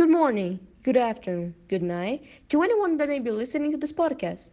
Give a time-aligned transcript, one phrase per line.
[0.00, 4.48] Good morning, good afternoon, good night to anyone that may be listening to this podcast.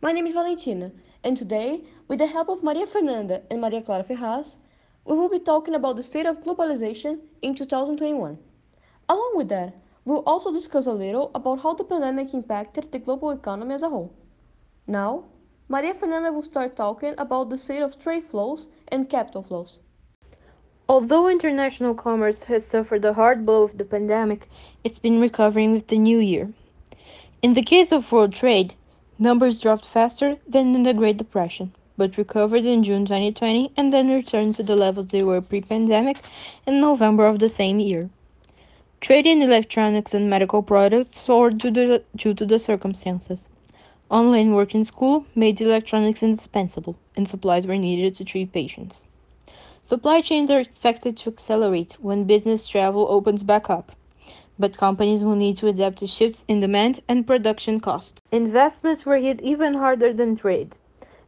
[0.00, 0.90] My name is Valentina,
[1.22, 4.56] and today, with the help of Maria Fernanda and Maria Clara Ferraz,
[5.04, 8.38] we will be talking about the state of globalization in 2021.
[9.10, 13.32] Along with that, we'll also discuss a little about how the pandemic impacted the global
[13.32, 14.14] economy as a whole.
[14.86, 15.24] Now,
[15.68, 19.78] Maria Fernanda will start talking about the state of trade flows and capital flows.
[20.88, 24.48] Although international commerce has suffered a hard blow of the pandemic,
[24.84, 26.52] it's been recovering with the new year.
[27.42, 28.74] In the case of world trade,
[29.18, 34.10] numbers dropped faster than in the Great Depression, but recovered in June 2020 and then
[34.10, 36.22] returned to the levels they were pre pandemic
[36.68, 38.08] in November of the same year.
[39.00, 43.48] Trade in electronics and medical products soared due to the, due to the circumstances.
[44.08, 49.02] Online work in school made electronics indispensable, and supplies were needed to treat patients.
[49.86, 53.92] Supply chains are expected to accelerate when business travel opens back up,
[54.58, 58.20] but companies will need to adapt to shifts in demand and production costs.
[58.32, 60.76] Investments were hit even harder than trade,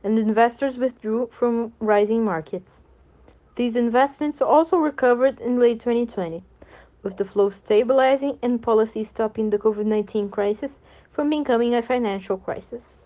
[0.03, 2.83] and investors withdrew from rising markets.
[3.55, 6.43] These investments also recovered in late 2020,
[7.05, 10.81] with the flow stabilizing and policy stopping the COVID 19 crisis
[11.13, 12.97] from becoming a financial crisis.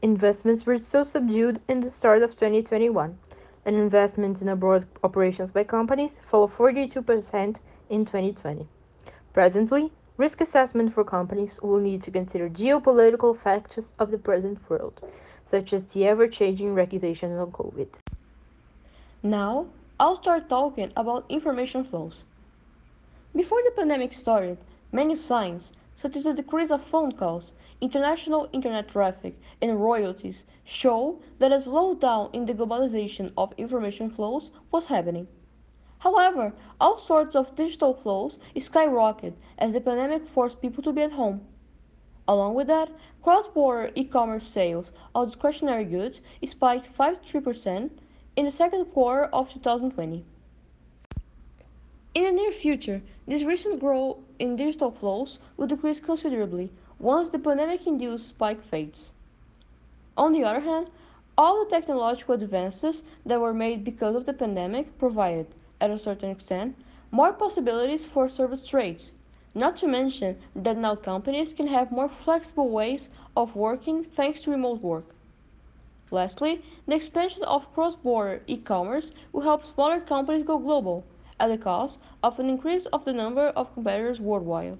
[0.00, 3.18] Investments were still subdued in the start of 2021
[3.64, 7.60] and investments in abroad operations by companies fell 42%
[7.90, 8.66] in 2020.
[9.32, 15.00] Presently, risk assessment for companies will need to consider geopolitical factors of the present world,
[15.44, 17.88] such as the ever changing regulations on COVID.
[19.22, 19.66] Now,
[20.00, 22.24] I'll start talking about information flows.
[23.34, 24.58] Before the pandemic started,
[24.90, 31.20] many signs, such as the decrease of phone calls, international internet traffic, and royalties, show
[31.38, 35.28] that a slowdown in the globalization of information flows was happening.
[35.98, 41.12] However, all sorts of digital flows skyrocketed as the pandemic forced people to be at
[41.12, 41.46] home.
[42.26, 42.90] Along with that,
[43.22, 47.90] cross-border e-commerce sales of discretionary goods spiked 53%
[48.36, 50.24] in the second quarter of 2020.
[52.14, 57.38] In the near future, this recent growth in digital flows will decrease considerably once the
[57.38, 59.12] pandemic-induced spike fades.
[60.14, 60.88] On the other hand,
[61.38, 65.46] all the technological advances that were made because of the pandemic provided,
[65.80, 66.76] at a certain extent,
[67.10, 69.14] more possibilities for service trades,
[69.54, 74.50] not to mention that now companies can have more flexible ways of working thanks to
[74.50, 75.14] remote work.
[76.10, 81.06] Lastly, the expansion of cross-border e-commerce will help smaller companies go global
[81.42, 84.78] at the cost of an increase of the number of competitors worldwide.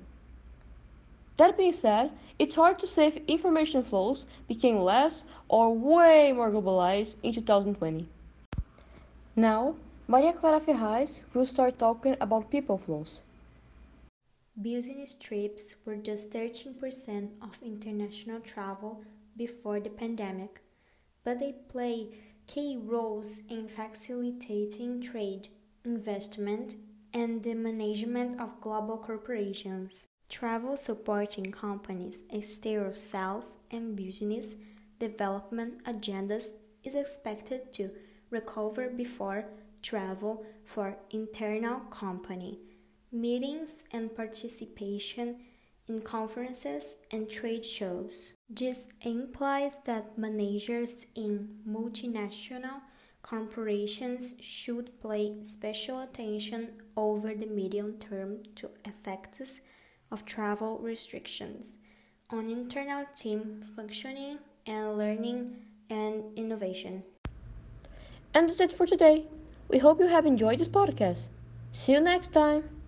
[1.36, 6.50] That being said, it's hard to say if information flows became less or way more
[6.50, 8.06] globalized in 2020.
[9.34, 9.74] Now,
[10.06, 13.22] Maria Clara Ferraz will start talking about people flows.
[14.60, 19.02] Business trips were just 13% of international travel
[19.36, 20.60] before the pandemic,
[21.24, 22.08] but they play
[22.46, 25.48] key roles in facilitating trade
[25.84, 26.76] investment,
[27.12, 30.06] and the management of global corporations.
[30.28, 34.54] Travel supporting companies' exterior sales and business
[34.98, 36.52] development agendas
[36.84, 37.90] is expected to
[38.30, 39.44] recover before
[39.82, 42.60] travel for internal company
[43.12, 45.36] meetings and participation
[45.88, 48.34] in conferences and trade shows.
[48.48, 52.80] This implies that managers in multinational
[53.22, 59.62] corporations should pay special attention over the medium term to effects
[60.10, 61.78] of travel restrictions
[62.30, 65.56] on internal team functioning and learning
[65.90, 67.02] and innovation.
[68.34, 69.26] And that's it for today.
[69.68, 71.28] We hope you have enjoyed this podcast.
[71.72, 72.81] See you next time.